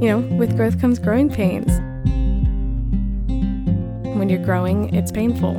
[0.00, 1.72] you know, with growth comes growing pains.
[4.16, 5.54] When you're growing, it's painful.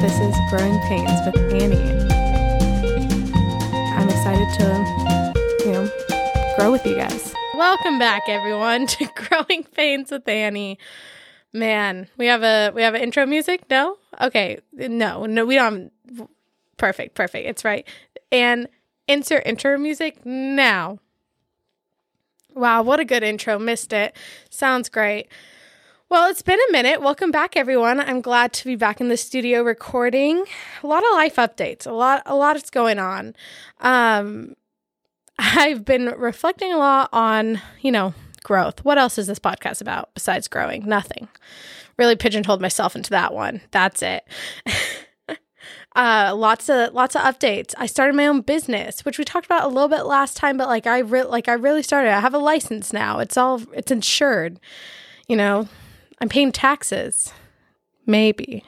[0.00, 1.76] This is Growing Pains with Annie.
[3.94, 7.34] I'm excited to, you know, grow with you guys.
[7.54, 10.78] Welcome back, everyone, to Growing Pains with Annie.
[11.52, 13.64] Man, we have a we have an intro music.
[13.68, 15.90] No, okay, no, no, we don't.
[16.76, 17.48] Perfect, perfect.
[17.48, 17.84] It's right.
[18.30, 18.68] And
[19.08, 21.00] insert intro music now.
[22.56, 23.58] Wow, what a good intro.
[23.58, 24.16] Missed it.
[24.48, 25.28] Sounds great.
[26.08, 27.02] Well, it's been a minute.
[27.02, 28.00] Welcome back, everyone.
[28.00, 30.42] I'm glad to be back in the studio recording.
[30.82, 31.86] A lot of life updates.
[31.86, 33.36] A lot, a lot is going on.
[33.80, 34.54] Um,
[35.38, 38.82] I've been reflecting a lot on, you know, growth.
[38.86, 40.88] What else is this podcast about besides growing?
[40.88, 41.28] Nothing.
[41.98, 43.60] Really pigeonholed myself into that one.
[43.70, 44.24] That's it.
[45.96, 47.74] uh, lots of lots of updates.
[47.78, 50.68] I started my own business, which we talked about a little bit last time, but
[50.68, 52.12] like I re- like I really started.
[52.12, 53.18] I have a license now.
[53.18, 54.60] It's all it's insured.
[55.26, 55.68] You know,
[56.20, 57.32] I'm paying taxes.
[58.04, 58.62] Maybe.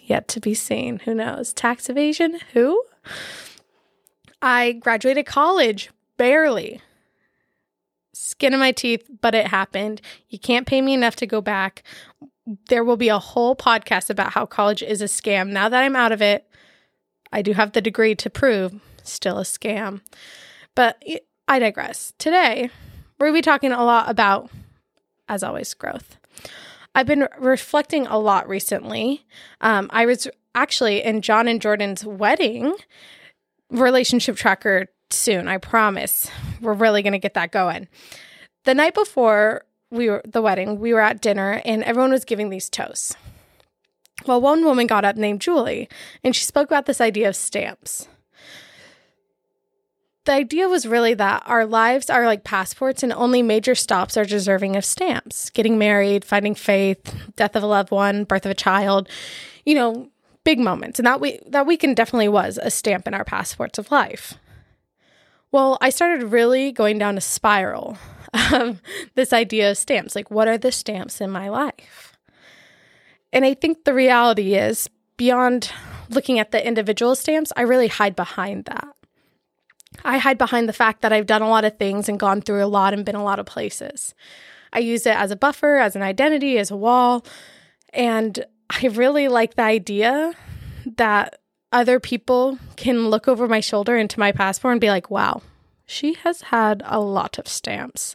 [0.00, 1.00] Yet to be seen.
[1.00, 1.52] Who knows?
[1.52, 2.38] Tax evasion?
[2.52, 2.82] Who?
[4.40, 6.80] I graduated college barely
[8.12, 10.00] skin of my teeth, but it happened.
[10.28, 11.82] You can't pay me enough to go back.
[12.68, 15.50] There will be a whole podcast about how college is a scam.
[15.50, 16.46] Now that I'm out of it,
[17.32, 20.00] I do have the degree to prove still a scam.
[20.74, 21.02] But
[21.48, 22.12] I digress.
[22.18, 22.70] Today,
[23.18, 24.50] we're going to be talking a lot about,
[25.28, 26.18] as always, growth.
[26.94, 29.26] I've been reflecting a lot recently.
[29.60, 32.74] Um, I was actually in John and Jordan's wedding
[33.70, 35.48] relationship tracker soon.
[35.48, 36.30] I promise.
[36.60, 37.88] We're really going to get that going.
[38.64, 42.50] The night before we were the wedding, we were at dinner and everyone was giving
[42.50, 43.16] these toasts.
[44.26, 45.88] Well, one woman got up named Julie
[46.24, 48.08] and she spoke about this idea of stamps.
[50.24, 54.24] The idea was really that our lives are like passports and only major stops are
[54.24, 55.50] deserving of stamps.
[55.50, 59.08] Getting married, finding faith, death of a loved one, birth of a child,
[59.64, 60.10] you know,
[60.42, 60.98] big moments.
[60.98, 64.34] And that we that weekend definitely was a stamp in our passports of life.
[65.52, 67.96] Well, I started really going down a spiral
[68.52, 68.80] of
[69.14, 70.14] this idea of stamps.
[70.14, 72.16] Like, what are the stamps in my life?
[73.32, 75.70] And I think the reality is, beyond
[76.08, 78.88] looking at the individual stamps, I really hide behind that.
[80.04, 82.64] I hide behind the fact that I've done a lot of things and gone through
[82.64, 84.14] a lot and been a lot of places.
[84.72, 87.24] I use it as a buffer, as an identity, as a wall.
[87.92, 90.34] And I really like the idea
[90.96, 91.40] that
[91.72, 95.42] other people can look over my shoulder into my passport and be like, wow,
[95.86, 98.14] she has had a lot of stamps.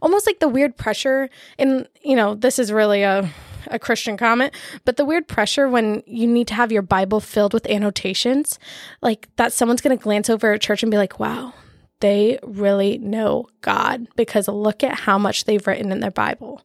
[0.00, 1.30] Almost like the weird pressure.
[1.58, 3.30] And, you know, this is really a,
[3.68, 4.52] a Christian comment,
[4.84, 8.58] but the weird pressure when you need to have your Bible filled with annotations,
[9.00, 11.54] like that someone's going to glance over at church and be like, wow,
[12.00, 16.62] they really know God because look at how much they've written in their Bible.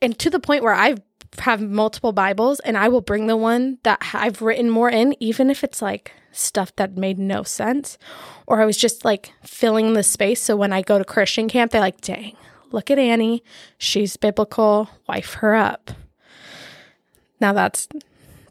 [0.00, 1.00] And to the point where I've
[1.40, 5.50] have multiple Bibles and I will bring the one that I've written more in, even
[5.50, 7.98] if it's like stuff that made no sense
[8.48, 10.40] or I was just like filling the space.
[10.40, 12.34] So when I go to Christian camp, they're like, dang,
[12.72, 13.44] look at Annie.
[13.76, 14.88] She's biblical.
[15.06, 15.90] Wife her up.
[17.40, 17.86] Now that's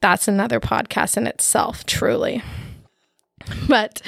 [0.01, 2.43] that's another podcast in itself, truly.
[3.67, 4.03] But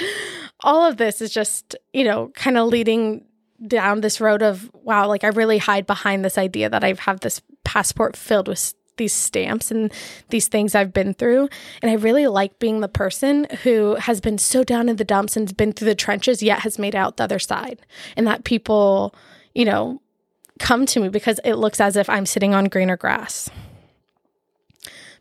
[0.59, 3.25] all of this is just, you know, kind of leading
[3.67, 7.21] down this road of wow, like I really hide behind this idea that I have
[7.21, 9.91] this passport filled with these stamps and
[10.29, 11.49] these things I've been through.
[11.81, 15.35] And I really like being the person who has been so down in the dumps
[15.35, 17.81] and has been through the trenches, yet has made out the other side.
[18.15, 19.15] And that people,
[19.55, 19.99] you know,
[20.59, 23.49] come to me because it looks as if I'm sitting on greener grass.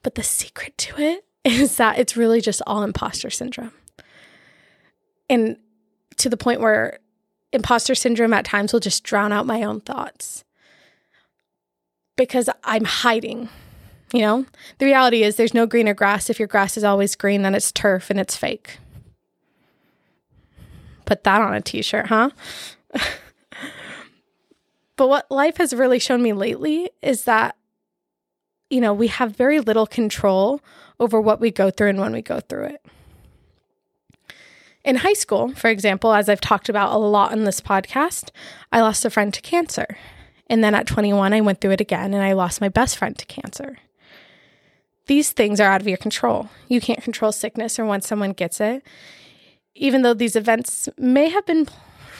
[0.02, 3.72] But the secret to it is that it's really just all imposter syndrome.
[5.30, 5.56] And
[6.16, 6.98] to the point where
[7.52, 10.44] imposter syndrome at times will just drown out my own thoughts
[12.16, 13.48] because I'm hiding.
[14.12, 14.46] You know,
[14.78, 16.30] the reality is there's no greener grass.
[16.30, 18.78] If your grass is always green, then it's turf and it's fake.
[21.04, 22.30] Put that on a t shirt, huh?
[24.96, 27.56] but what life has really shown me lately is that,
[28.70, 30.60] you know, we have very little control
[30.98, 32.86] over what we go through and when we go through it.
[34.84, 38.30] In high school, for example, as I've talked about a lot in this podcast,
[38.72, 39.98] I lost a friend to cancer.
[40.46, 43.16] And then at 21, I went through it again and I lost my best friend
[43.18, 43.78] to cancer.
[45.08, 46.48] These things are out of your control.
[46.68, 48.84] You can't control sickness or when someone gets it.
[49.74, 51.68] Even though these events may have been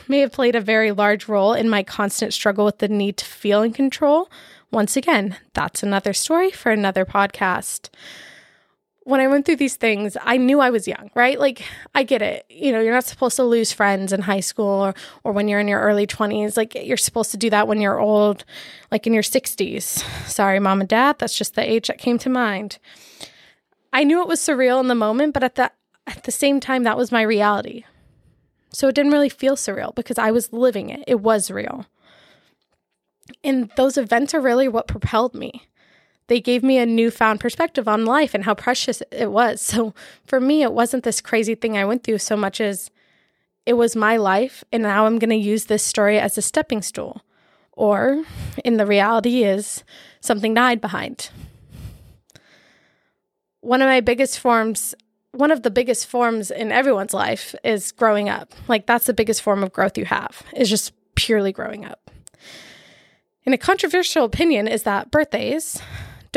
[0.09, 3.27] may have played a very large role in my constant struggle with the need to
[3.27, 4.31] feel in control,
[4.71, 7.91] once again, that's another story for another podcast
[9.09, 11.41] when I went through these things, I knew I was young, right?
[11.41, 11.63] Like,
[11.95, 12.45] I get it.
[12.51, 14.95] You know, you're not supposed to lose friends in high school or,
[15.25, 16.59] or when you're in your early 20s.
[16.59, 18.45] Like, you're supposed to do that when you're old,
[18.91, 20.05] like in your 60s.
[20.29, 21.19] Sorry, mom and dad.
[21.19, 22.79] That's just the age that came to mind.
[23.95, 25.73] I knew it was surreal in the moment, but at the,
[26.07, 27.85] at the same time, that was my reality.
[28.75, 31.87] So it didn't really feel surreal because I was living it, it was real.
[33.43, 35.67] And those events are really what propelled me
[36.29, 39.61] they gave me a newfound perspective on life and how precious it was.
[39.79, 39.95] So
[40.27, 42.91] for me, it wasn't this crazy thing I went through so much as
[43.67, 44.65] it was my life.
[44.73, 47.23] And now I'm going to use this story as a stepping stool.
[47.73, 48.25] Or
[48.65, 49.85] in the reality is
[50.21, 51.31] something hide behind.
[53.61, 54.95] One of my biggest forms,
[55.33, 58.53] one of the biggest forms in everyone's life is growing up.
[58.69, 62.11] Like that's the biggest form of growth you have, is just purely growing up.
[63.45, 65.81] And a controversial opinion is that birthdays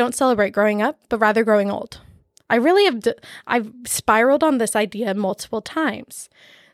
[0.01, 2.01] don't celebrate growing up, but rather growing old.
[2.50, 3.13] I really have, d-
[3.45, 6.27] I've spiraled on this idea multiple times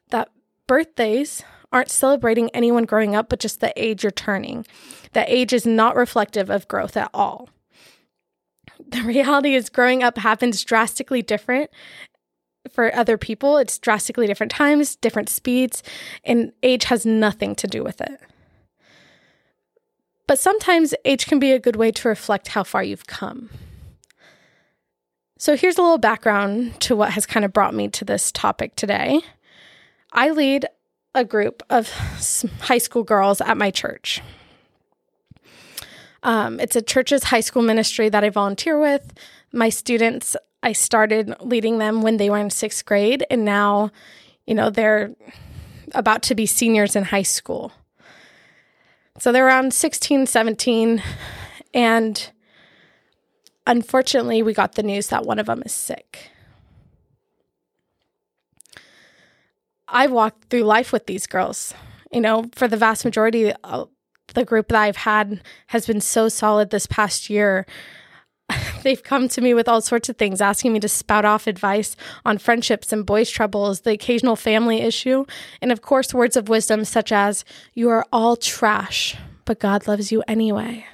[0.10, 0.32] that
[0.66, 1.44] birthdays
[1.74, 4.66] aren't celebrating anyone growing up, but just the age you're turning.
[5.12, 7.50] That age is not reflective of growth at all.
[8.88, 11.70] The reality is, growing up happens drastically different
[12.72, 13.58] for other people.
[13.58, 15.84] It's drastically different times, different speeds,
[16.24, 18.22] and age has nothing to do with it.
[20.28, 23.50] But sometimes age can be a good way to reflect how far you've come.
[25.40, 28.76] So here's a little background to what has kind of brought me to this topic
[28.76, 29.22] today.
[30.12, 30.66] I lead
[31.16, 31.90] a group of
[32.62, 34.22] high school girls at my church.
[36.24, 39.14] Um, it's a church's high school ministry that I volunteer with.
[39.54, 43.92] My students, I started leading them when they were in sixth grade, and now,
[44.46, 45.16] you know, they're
[45.94, 47.72] about to be seniors in high school.
[49.20, 51.02] So they're around 16, 17.
[51.74, 52.32] And
[53.66, 56.30] unfortunately, we got the news that one of them is sick.
[59.88, 61.74] I've walked through life with these girls.
[62.12, 63.86] You know, for the vast majority, uh,
[64.34, 67.66] the group that I've had has been so solid this past year.
[68.84, 71.96] They've come to me with all sorts of things, asking me to spout off advice
[72.26, 75.26] on friendships and boys' troubles, the occasional family issue,
[75.62, 79.16] and of course, words of wisdom such as, You are all trash,
[79.46, 80.86] but God loves you anyway.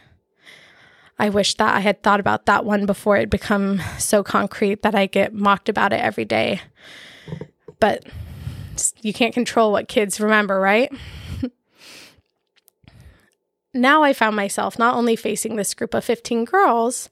[1.19, 4.95] I wish that I had thought about that one before it become so concrete that
[4.95, 6.61] I get mocked about it every day.
[7.79, 8.05] But
[9.01, 10.91] you can't control what kids remember, right?
[13.73, 17.09] now I found myself not only facing this group of 15 girls,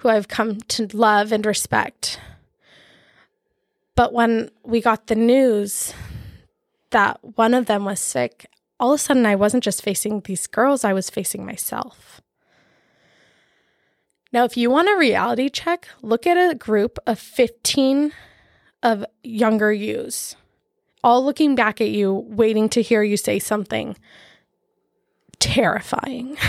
[0.00, 2.18] who I've come to love and respect.
[3.94, 5.92] But when we got the news
[6.90, 8.46] that one of them was sick,
[8.78, 12.22] all of a sudden I wasn't just facing these girls, I was facing myself.
[14.32, 18.12] Now, if you want a reality check, look at a group of 15
[18.82, 20.34] of younger yous,
[21.04, 23.96] all looking back at you, waiting to hear you say something
[25.40, 26.38] terrifying.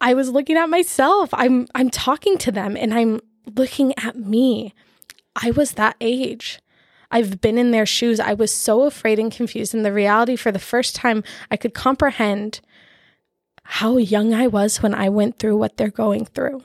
[0.00, 1.30] I was looking at myself.
[1.32, 3.20] I'm I'm talking to them and I'm
[3.56, 4.74] looking at me.
[5.36, 6.60] I was that age.
[7.10, 8.20] I've been in their shoes.
[8.20, 9.74] I was so afraid and confused.
[9.74, 12.60] And the reality, for the first time, I could comprehend
[13.64, 16.62] how young I was when I went through what they're going through.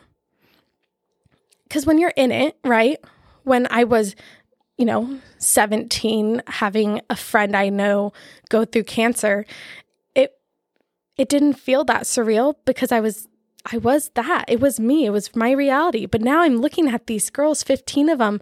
[1.63, 2.97] Because when you're in it, right?
[3.43, 4.15] When I was,
[4.77, 8.13] you know, 17, having a friend I know
[8.49, 9.45] go through cancer,
[11.17, 13.27] it didn't feel that surreal because I was
[13.71, 14.45] I was that.
[14.47, 15.05] It was me.
[15.05, 16.05] It was my reality.
[16.05, 18.39] But now I'm looking at these girls, 15 of them,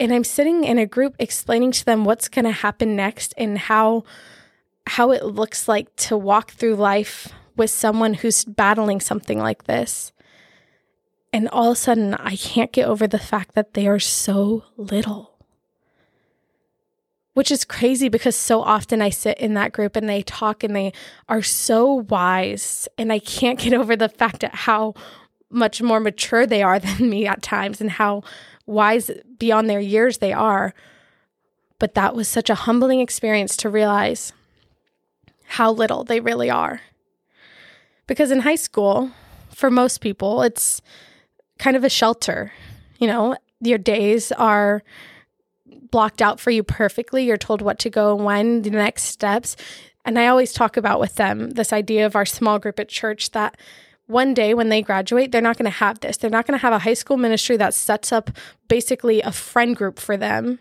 [0.00, 3.58] and I'm sitting in a group explaining to them what's going to happen next and
[3.58, 4.04] how
[4.86, 10.12] how it looks like to walk through life with someone who's battling something like this.
[11.32, 14.64] And all of a sudden, I can't get over the fact that they are so
[14.76, 15.31] little
[17.34, 20.76] which is crazy because so often I sit in that group and they talk and
[20.76, 20.92] they
[21.28, 22.88] are so wise.
[22.98, 24.94] And I can't get over the fact at how
[25.50, 28.22] much more mature they are than me at times and how
[28.66, 30.74] wise beyond their years they are.
[31.78, 34.32] But that was such a humbling experience to realize
[35.44, 36.80] how little they really are.
[38.06, 39.10] Because in high school,
[39.50, 40.80] for most people, it's
[41.58, 42.52] kind of a shelter.
[42.98, 44.82] You know, your days are
[45.90, 47.24] blocked out for you perfectly.
[47.24, 49.56] You're told what to go and when, the next steps.
[50.04, 53.30] And I always talk about with them this idea of our small group at church
[53.32, 53.56] that
[54.06, 56.16] one day when they graduate, they're not going to have this.
[56.16, 58.30] They're not going to have a high school ministry that sets up
[58.68, 60.58] basically a friend group for them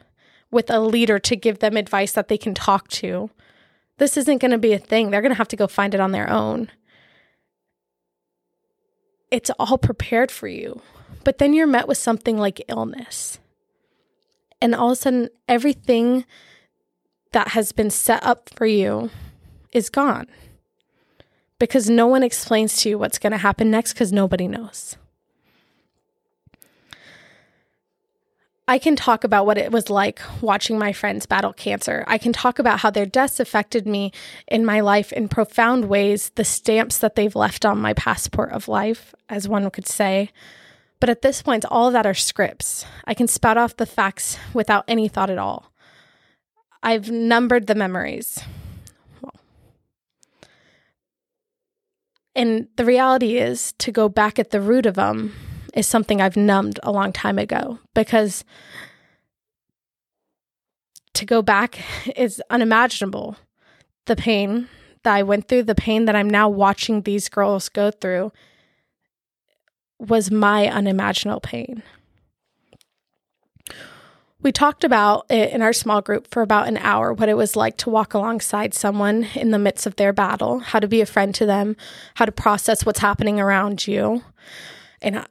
[0.52, 3.30] with a leader to give them advice that they can talk to.
[3.98, 5.10] This isn't going to be a thing.
[5.10, 6.70] They're going to have to go find it on their own.
[9.32, 10.82] It's all prepared for you
[11.24, 13.40] But then you're met with something like illness.
[14.62, 16.26] And all of a sudden, everything
[17.32, 19.10] that has been set up for you
[19.72, 20.28] is gone
[21.60, 24.98] because no one explains to you what's going to happen next because nobody knows.
[28.68, 32.04] I can talk about what it was like watching my friends battle cancer.
[32.08, 34.12] I can talk about how their deaths affected me
[34.48, 38.68] in my life in profound ways, the stamps that they've left on my passport of
[38.68, 40.32] life, as one could say.
[41.02, 42.86] But at this point, all of that are scripts.
[43.06, 45.74] I can spout off the facts without any thought at all.
[46.84, 48.40] I've numbered the memories.
[49.20, 49.34] Well,
[52.36, 55.34] and the reality is to go back at the root of them
[55.74, 58.46] is something I've numbed a long time ago because
[61.16, 61.80] to go back
[62.16, 63.38] is unimaginable.
[64.06, 64.70] The pain
[65.04, 68.32] that I went through, the pain that I'm now watching these girls go through,
[70.02, 71.84] was my unimaginable pain.
[74.42, 77.56] We talked about it in our small group for about an hour what it was
[77.56, 81.06] like to walk alongside someone in the midst of their battle, how to be a
[81.06, 81.76] friend to them,
[82.16, 84.24] how to process what's happening around you.
[85.00, 85.28] And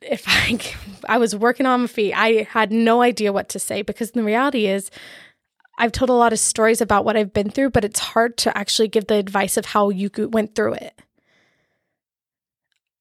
[0.00, 0.60] if I
[1.14, 4.22] I was working on my feet, I had no idea what to say because the
[4.22, 4.90] reality is
[5.78, 8.56] I've told a lot of stories about what I've been through, but it's hard to
[8.56, 11.02] actually give the advice of how you went through it.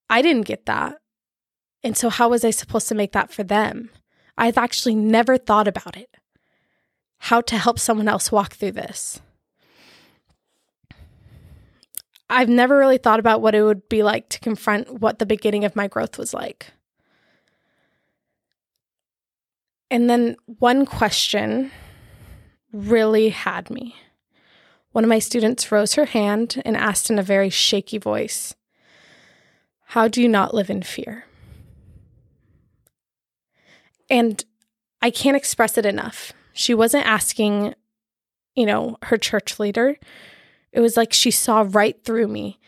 [0.10, 0.98] I didn't get that.
[1.84, 3.90] And so how was I supposed to make that for them?
[4.38, 6.10] I've actually never thought about it.
[7.20, 9.22] How to help someone else walk through this.
[12.30, 15.64] I've never really thought about what it would be like to confront what the beginning
[15.64, 16.72] of my growth was like.
[19.92, 21.72] And then one question
[22.74, 23.96] really had me.
[24.92, 28.56] One of my students rose her hand and asked in a very shaky voice,
[29.86, 31.26] How do you not live in fear?
[34.10, 34.44] And
[35.02, 36.34] I can't express it enough.
[36.54, 37.76] She wasn't asking,
[38.56, 39.98] you know, her church leader.
[40.72, 42.60] It was like she saw right through me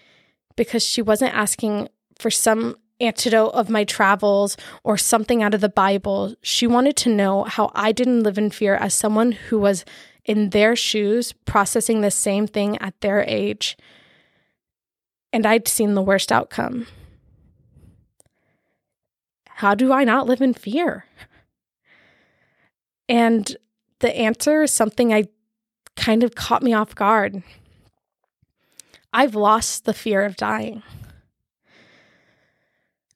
[0.56, 5.70] because she wasn't asking for some antidote of my travels or something out of the
[5.70, 6.36] Bible.
[6.42, 9.86] She wanted to know how I didn't live in fear as someone who was
[10.26, 13.78] in their shoes processing the same thing at their age.
[15.32, 16.88] And I'd seen the worst outcome.
[19.58, 21.06] How do I not live in fear?
[23.10, 23.58] And
[24.02, 25.30] the answer is something I
[25.96, 27.42] kind of caught me off guard.
[29.12, 30.84] I've lost the fear of dying.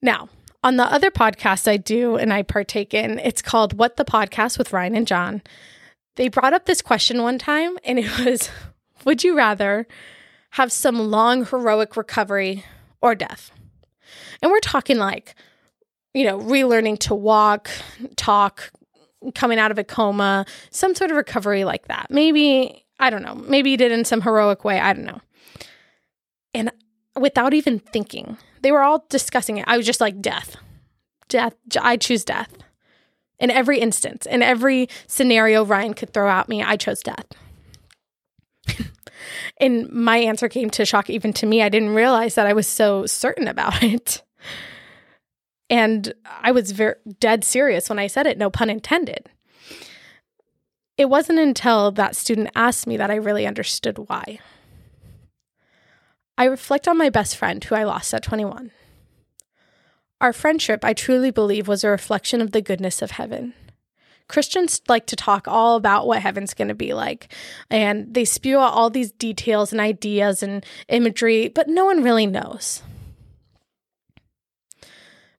[0.02, 0.30] Now,
[0.64, 4.58] on the other podcast I do and I partake in, it's called What the Podcast
[4.58, 5.44] with Ryan and John.
[6.16, 8.50] They brought up this question one time, and it was
[9.06, 9.86] Would you rather
[10.52, 12.66] have some long, heroic recovery
[13.00, 13.52] or death?
[14.42, 15.36] And we're talking like,
[16.14, 17.70] you know, relearning to walk,
[18.16, 18.72] talk,
[19.36, 22.08] coming out of a coma, some sort of recovery like that.
[22.10, 24.80] Maybe, I don't know, maybe you did in some heroic way.
[24.80, 25.22] I don't know.
[26.54, 26.72] And
[27.20, 29.66] without even thinking, they were all discussing it.
[29.68, 30.58] I was just like, death,
[31.30, 31.56] death.
[31.80, 32.52] I choose death.
[33.40, 37.26] In every instance, in every scenario Ryan could throw at me, I chose death.
[39.58, 41.64] and my answer came to shock even to me.
[41.64, 44.22] I didn't realize that I was so certain about it.
[45.72, 49.30] And I was very dead serious when I said it, no pun intended.
[50.98, 54.40] It wasn't until that student asked me that I really understood why.
[56.38, 58.72] I reflect on my best friend who I lost at 21.
[60.20, 63.54] Our friendship, I truly believe, was a reflection of the goodness of heaven.
[64.28, 67.34] Christians like to talk all about what heaven's going to be like,
[67.70, 72.28] and they spew out all these details and ideas and imagery, but no one really
[72.28, 72.84] knows.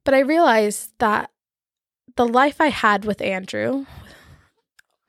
[0.04, 1.30] But I realized that
[2.16, 3.86] the life I had with Andrew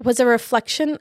[0.01, 0.99] was a reflection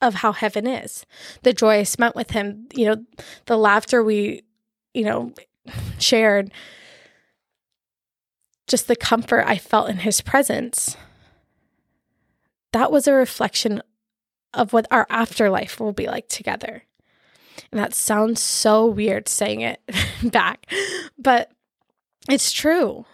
[0.00, 1.04] of how heaven is.
[1.42, 3.04] The joy I spent with him, you know,
[3.46, 4.42] the laughter we,
[4.94, 5.32] you know,
[5.98, 6.52] shared,
[8.66, 10.96] just the comfort I felt in his presence.
[12.72, 13.82] That was a reflection
[14.54, 16.84] of what our afterlife will be like together.
[17.70, 19.80] And that sounds so weird saying it
[20.22, 20.66] back,
[21.18, 21.52] but
[22.28, 23.06] it's true.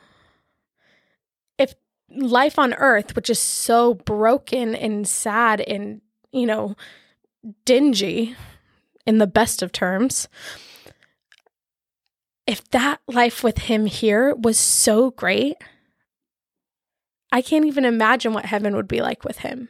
[1.59, 1.75] If
[2.11, 6.01] life on earth, which is so broken and sad and
[6.37, 6.77] you know,
[7.65, 8.37] dingy
[9.07, 10.29] in the best of terms.
[12.47, 15.57] If that life with him here was so great,
[17.33, 19.69] I can't even imagine what heaven would be like with him.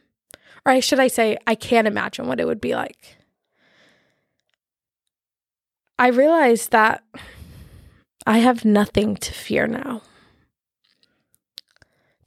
[0.67, 3.17] Or should I say, I can't imagine what it would be like.
[5.99, 7.03] I realized that
[8.27, 10.03] I have nothing to fear now.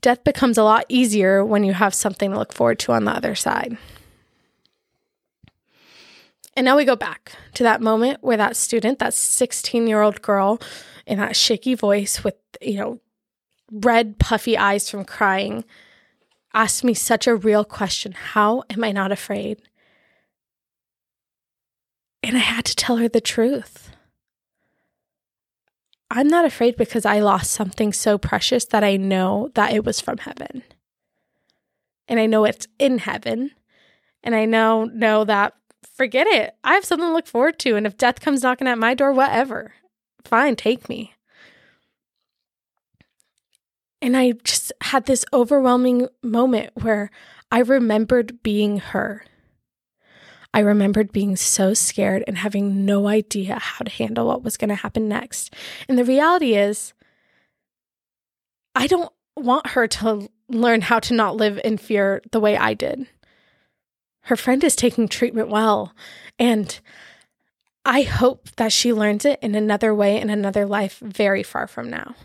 [0.02, 3.12] death becomes a lot easier when you have something to look forward to on the
[3.12, 3.78] other side.
[6.56, 10.22] And now we go back to that moment where that student, that 16 year old
[10.22, 10.62] girl
[11.06, 13.02] in that shaky voice with, you know,
[13.70, 15.66] red, puffy eyes from crying,
[16.54, 19.62] asked me such a real question How am I not afraid?
[22.24, 23.92] And I had to tell her the truth.
[26.12, 30.02] I'm not afraid because I lost something so precious that I know that it was
[30.02, 30.64] from heaven.
[32.08, 33.52] And I know it's in heaven.
[34.24, 35.54] And I know know that
[35.96, 36.56] forget it.
[36.64, 37.76] I have something to look forward to.
[37.76, 39.74] And if death comes knocking at my door, whatever.
[40.24, 41.14] Fine, take me.
[44.02, 47.12] And I just had this overwhelming moment where
[47.52, 49.26] I remembered being her.
[50.54, 54.70] I remembered being so scared and having no idea how to handle what was going
[54.70, 55.54] to happen next.
[55.88, 56.94] And the reality is,
[58.76, 62.74] I don't want her to learn how to not live in fear the way I
[62.74, 63.08] did.
[64.22, 65.94] Her friend is taking treatment well.
[66.38, 66.80] And
[67.86, 71.90] I hope that she learns it in another way in another life very far from
[71.90, 72.16] now.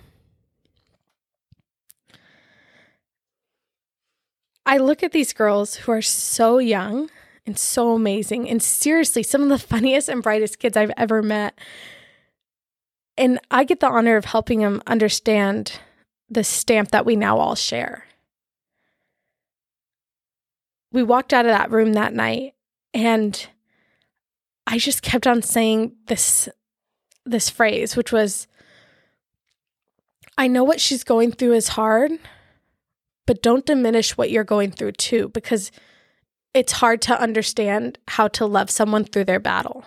[4.67, 7.11] I look at these girls who are so young
[7.47, 11.59] and so amazing and seriously some of the funniest and brightest kids I've ever met.
[13.17, 15.81] And I get the honor of helping them understand
[16.29, 18.07] the stamp that we now all share.
[20.91, 22.55] We walked out of that room that night
[22.93, 23.47] and
[24.67, 26.49] I just kept on saying this
[27.27, 28.47] this phrase which was
[30.37, 32.13] I know what she's going through is hard,
[33.27, 35.71] but don't diminish what you're going through too, because
[36.55, 39.85] it's hard to understand how to love someone through their battle.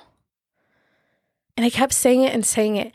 [1.56, 2.92] And I kept saying it and saying it.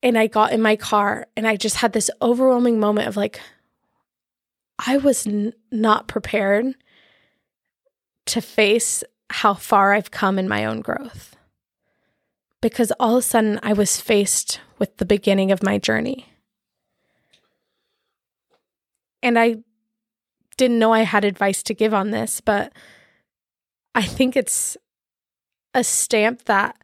[0.00, 3.40] And I got in my car and I just had this overwhelming moment of like,
[4.78, 6.74] I was n- not prepared
[8.26, 11.34] to face how far I've come in my own growth.
[12.60, 16.26] Because all of a sudden I was faced with the beginning of my journey.
[19.20, 19.58] And I
[20.58, 22.72] didn't know I had advice to give on this, but
[23.94, 24.76] I think it's
[25.72, 26.76] a stamp that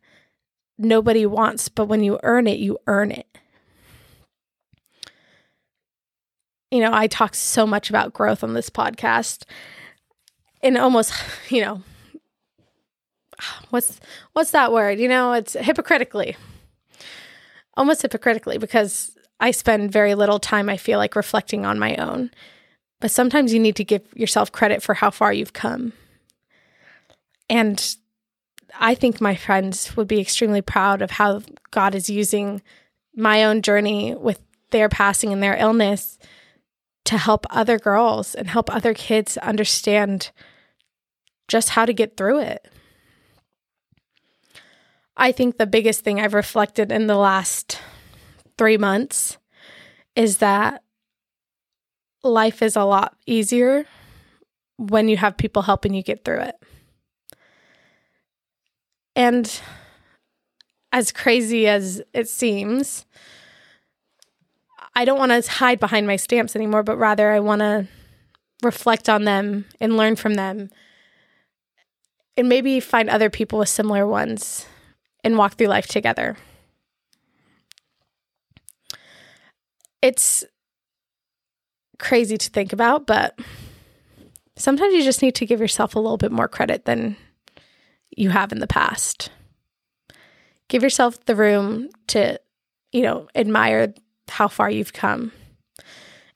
[0.78, 3.26] nobody wants, but when you earn it, you earn it.
[6.70, 9.44] You know, I talk so much about growth on this podcast
[10.62, 11.12] and almost,
[11.50, 11.82] you know,
[13.70, 14.00] what's
[14.32, 14.98] what's that word?
[14.98, 16.36] You know, it's hypocritically.
[17.76, 22.30] Almost hypocritically because I spend very little time, I feel like, reflecting on my own.
[23.04, 25.92] But sometimes you need to give yourself credit for how far you've come.
[27.50, 27.96] And
[28.80, 32.62] I think my friends would be extremely proud of how God is using
[33.14, 34.40] my own journey with
[34.70, 36.18] their passing and their illness
[37.04, 40.30] to help other girls and help other kids understand
[41.46, 42.66] just how to get through it.
[45.14, 47.78] I think the biggest thing I've reflected in the last
[48.56, 49.36] three months
[50.16, 50.83] is that
[52.24, 53.86] life is a lot easier
[54.76, 56.56] when you have people helping you get through it.
[59.14, 59.60] And
[60.92, 63.06] as crazy as it seems,
[64.96, 67.86] I don't want to hide behind my stamps anymore, but rather I want to
[68.62, 70.70] reflect on them and learn from them
[72.36, 74.66] and maybe find other people with similar ones
[75.22, 76.36] and walk through life together.
[80.02, 80.44] It's
[81.98, 83.38] crazy to think about, but
[84.56, 87.16] sometimes you just need to give yourself a little bit more credit than
[88.16, 89.30] you have in the past.
[90.68, 92.40] Give yourself the room to,
[92.92, 93.94] you know, admire
[94.28, 95.32] how far you've come.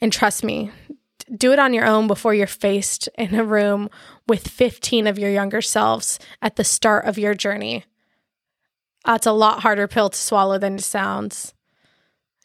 [0.01, 0.71] And trust me,
[1.35, 3.91] do it on your own before you're faced in a room
[4.27, 7.85] with 15 of your younger selves at the start of your journey.
[9.05, 11.55] That's a lot harder pill to swallow than it sounds.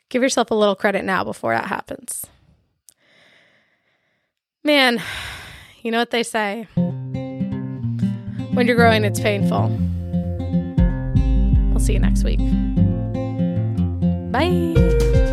[0.09, 2.25] Give yourself a little credit now before that happens.
[4.65, 5.01] Man,
[5.81, 6.67] you know what they say
[8.53, 9.67] when you're growing, it's painful.
[11.71, 12.39] We'll see you next week.
[14.31, 15.31] Bye.